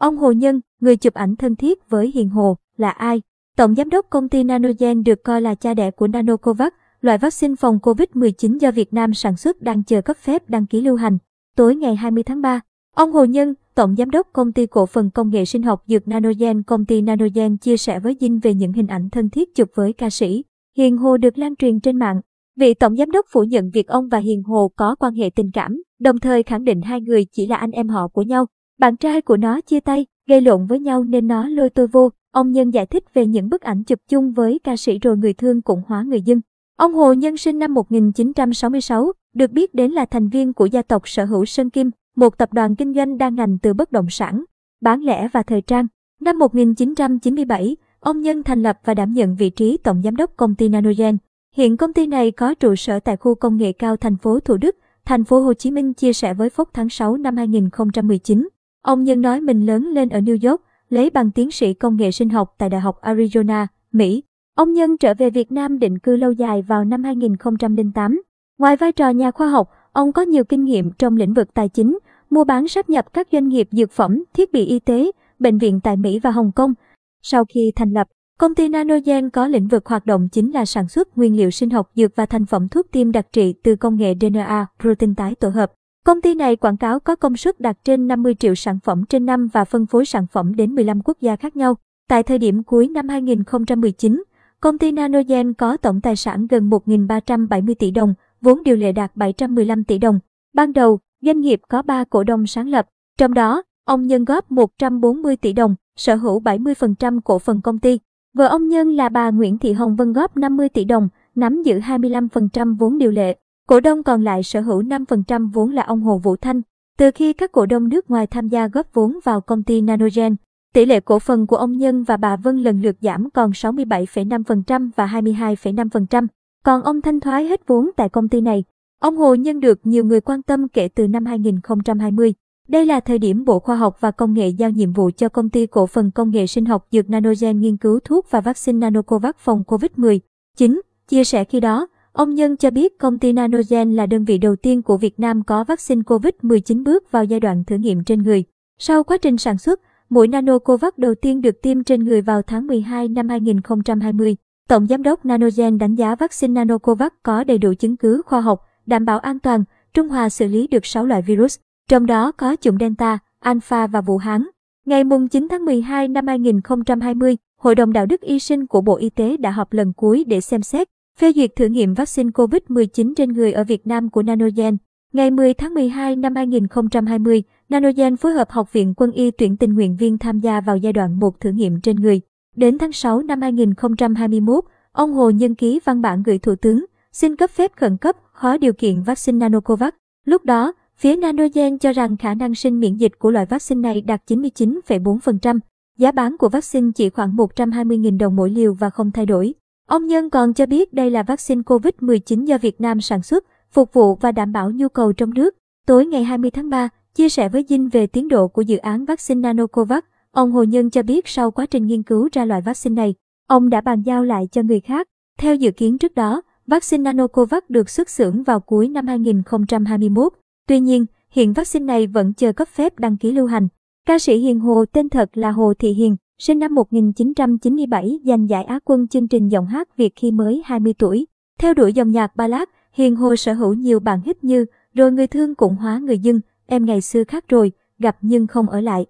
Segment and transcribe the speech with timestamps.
[0.00, 3.22] Ông Hồ Nhân, người chụp ảnh thân thiết với Hiền Hồ, là ai?
[3.56, 7.54] Tổng giám đốc công ty Nanogen được coi là cha đẻ của Nanocovax, loại vaccine
[7.56, 11.18] phòng COVID-19 do Việt Nam sản xuất đang chờ cấp phép đăng ký lưu hành.
[11.56, 12.60] Tối ngày 20 tháng 3,
[12.94, 16.08] ông Hồ Nhân, Tổng Giám đốc Công ty Cổ phần Công nghệ Sinh học Dược
[16.08, 19.68] Nanogen Công ty Nanogen chia sẻ với Dinh về những hình ảnh thân thiết chụp
[19.74, 20.44] với ca sĩ.
[20.76, 22.20] Hiền Hồ được lan truyền trên mạng.
[22.56, 25.50] Vị Tổng Giám đốc phủ nhận việc ông và Hiền Hồ có quan hệ tình
[25.50, 28.46] cảm, đồng thời khẳng định hai người chỉ là anh em họ của nhau.
[28.80, 32.10] Bạn trai của nó chia tay, gây lộn với nhau nên nó lôi tôi vô.
[32.32, 35.32] Ông Nhân giải thích về những bức ảnh chụp chung với ca sĩ rồi người
[35.32, 36.40] thương cũng hóa người dân.
[36.76, 41.08] Ông Hồ Nhân sinh năm 1966, được biết đến là thành viên của gia tộc
[41.08, 44.44] sở hữu Sơn Kim, một tập đoàn kinh doanh đa ngành từ bất động sản,
[44.80, 45.86] bán lẻ và thời trang.
[46.20, 50.54] Năm 1997, ông Nhân thành lập và đảm nhận vị trí tổng giám đốc công
[50.54, 51.16] ty Nanogen.
[51.54, 54.56] Hiện công ty này có trụ sở tại khu công nghệ cao thành phố Thủ
[54.56, 58.48] Đức, thành phố Hồ Chí Minh chia sẻ với Phúc tháng 6 năm 2019.
[58.82, 62.10] Ông Nhân nói mình lớn lên ở New York, lấy bằng tiến sĩ công nghệ
[62.10, 64.22] sinh học tại Đại học Arizona, Mỹ.
[64.56, 68.22] Ông Nhân trở về Việt Nam định cư lâu dài vào năm 2008.
[68.58, 71.68] Ngoài vai trò nhà khoa học, ông có nhiều kinh nghiệm trong lĩnh vực tài
[71.68, 71.98] chính,
[72.30, 75.80] mua bán sáp nhập các doanh nghiệp dược phẩm, thiết bị y tế, bệnh viện
[75.80, 76.74] tại Mỹ và Hồng Kông.
[77.22, 78.08] Sau khi thành lập,
[78.38, 81.70] công ty Nanogen có lĩnh vực hoạt động chính là sản xuất nguyên liệu sinh
[81.70, 85.34] học dược và thành phẩm thuốc tiêm đặc trị từ công nghệ DNA, protein tái
[85.34, 85.72] tổ hợp.
[86.04, 89.26] Công ty này quảng cáo có công suất đạt trên 50 triệu sản phẩm trên
[89.26, 91.74] năm và phân phối sản phẩm đến 15 quốc gia khác nhau.
[92.08, 94.22] Tại thời điểm cuối năm 2019,
[94.60, 99.16] công ty Nanogen có tổng tài sản gần 1.370 tỷ đồng, vốn điều lệ đạt
[99.16, 100.18] 715 tỷ đồng.
[100.54, 102.86] Ban đầu, doanh nghiệp có 3 cổ đông sáng lập,
[103.18, 107.98] trong đó, ông Nhân góp 140 tỷ đồng, sở hữu 70% cổ phần công ty.
[108.34, 111.78] Vợ ông Nhân là bà Nguyễn Thị Hồng Vân góp 50 tỷ đồng, nắm giữ
[111.78, 113.38] 25% vốn điều lệ.
[113.70, 116.62] Cổ đông còn lại sở hữu 5% vốn là ông Hồ Vũ Thanh.
[116.98, 120.36] Từ khi các cổ đông nước ngoài tham gia góp vốn vào công ty Nanogen,
[120.74, 124.90] tỷ lệ cổ phần của ông Nhân và bà Vân lần lượt giảm còn 67,5%
[124.96, 126.26] và 22,5%.
[126.64, 128.64] Còn ông thanh thoái hết vốn tại công ty này.
[129.00, 132.34] Ông Hồ Nhân được nhiều người quan tâm kể từ năm 2020.
[132.68, 135.50] Đây là thời điểm Bộ Khoa học và Công nghệ giao nhiệm vụ cho công
[135.50, 139.34] ty cổ phần công nghệ sinh học dược Nanogen nghiên cứu thuốc và vaccine Nanocovax
[139.38, 140.80] phòng COVID-19.
[141.08, 144.56] Chia sẻ khi đó, ông Nhân cho biết công ty Nanogen là đơn vị đầu
[144.56, 148.44] tiên của Việt Nam có vaccine COVID-19 bước vào giai đoạn thử nghiệm trên người.
[148.78, 152.66] Sau quá trình sản xuất, mũi Nanocovax đầu tiên được tiêm trên người vào tháng
[152.66, 154.36] 12 năm 2020.
[154.68, 158.60] Tổng giám đốc Nanogen đánh giá vaccine Nanocovax có đầy đủ chứng cứ khoa học,
[158.86, 162.56] đảm bảo an toàn, trung hòa xử lý được 6 loại virus, trong đó có
[162.60, 164.46] chủng Delta, Alpha và Vũ Hán.
[164.86, 169.10] Ngày 9 tháng 12 năm 2020, Hội đồng Đạo đức Y sinh của Bộ Y
[169.10, 170.88] tế đã họp lần cuối để xem xét,
[171.20, 174.76] phê duyệt thử nghiệm vaccine COVID-19 trên người ở Việt Nam của Nanogen.
[175.12, 179.74] Ngày 10 tháng 12 năm 2020, Nanogen phối hợp Học viện Quân y tuyển tình
[179.74, 182.20] nguyện viên tham gia vào giai đoạn 1 thử nghiệm trên người.
[182.56, 187.36] Đến tháng 6 năm 2021, ông Hồ Nhân ký văn bản gửi Thủ tướng, xin
[187.36, 189.92] cấp phép khẩn cấp, khó điều kiện vaccine Nanocovax.
[190.24, 194.00] Lúc đó, phía Nanogen cho rằng khả năng sinh miễn dịch của loại vaccine này
[194.00, 195.58] đạt 99,4%.
[195.98, 199.54] Giá bán của vaccine chỉ khoảng 120.000 đồng mỗi liều và không thay đổi.
[199.90, 203.92] Ông Nhân còn cho biết đây là vaccine COVID-19 do Việt Nam sản xuất, phục
[203.92, 205.56] vụ và đảm bảo nhu cầu trong nước.
[205.86, 209.04] Tối ngày 20 tháng 3, chia sẻ với Dinh về tiến độ của dự án
[209.04, 212.94] vaccine Nanocovax, Ông Hồ Nhân cho biết sau quá trình nghiên cứu ra loại vaccine
[212.94, 213.14] này,
[213.48, 215.08] ông đã bàn giao lại cho người khác.
[215.38, 220.32] Theo dự kiến trước đó, vaccine Nanocovax được xuất xưởng vào cuối năm 2021.
[220.68, 223.68] Tuy nhiên, hiện vaccine này vẫn chờ cấp phép đăng ký lưu hành.
[224.06, 228.64] Ca sĩ Hiền Hồ tên thật là Hồ Thị Hiền, sinh năm 1997, giành giải
[228.64, 231.26] Á quân chương trình giọng hát Việt khi mới 20 tuổi.
[231.58, 234.64] Theo đuổi dòng nhạc ballad, Hiền Hồ sở hữu nhiều bản hit như
[234.94, 238.68] Rồi người thương cũng hóa người dưng, Em ngày xưa khác rồi, Gặp nhưng không
[238.68, 239.06] ở lại.